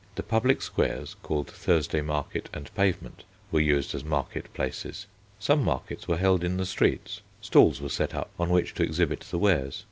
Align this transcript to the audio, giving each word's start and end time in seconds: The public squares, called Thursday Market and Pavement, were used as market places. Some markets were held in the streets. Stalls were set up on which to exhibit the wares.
The 0.15 0.23
public 0.23 0.63
squares, 0.63 1.15
called 1.21 1.45
Thursday 1.47 2.01
Market 2.01 2.49
and 2.51 2.73
Pavement, 2.73 3.23
were 3.51 3.59
used 3.59 3.93
as 3.93 4.03
market 4.03 4.51
places. 4.55 5.05
Some 5.37 5.63
markets 5.63 6.07
were 6.07 6.17
held 6.17 6.43
in 6.43 6.57
the 6.57 6.65
streets. 6.65 7.21
Stalls 7.39 7.79
were 7.79 7.87
set 7.87 8.15
up 8.15 8.31
on 8.39 8.49
which 8.49 8.73
to 8.73 8.83
exhibit 8.83 9.19
the 9.19 9.37
wares. 9.37 9.79